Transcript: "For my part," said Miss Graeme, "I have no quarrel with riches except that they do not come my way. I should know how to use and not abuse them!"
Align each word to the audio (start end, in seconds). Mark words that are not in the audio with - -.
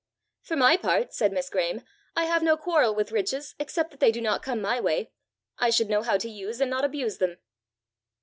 "For 0.41 0.55
my 0.55 0.77
part," 0.77 1.13
said 1.13 1.31
Miss 1.31 1.47
Graeme, 1.47 1.83
"I 2.15 2.25
have 2.25 2.41
no 2.41 2.57
quarrel 2.57 2.95
with 2.95 3.11
riches 3.11 3.53
except 3.59 3.91
that 3.91 3.99
they 3.99 4.11
do 4.11 4.19
not 4.19 4.41
come 4.41 4.59
my 4.59 4.79
way. 4.81 5.11
I 5.59 5.69
should 5.69 5.89
know 5.91 6.01
how 6.01 6.17
to 6.17 6.27
use 6.27 6.59
and 6.59 6.71
not 6.71 6.83
abuse 6.83 7.19
them!" 7.19 7.37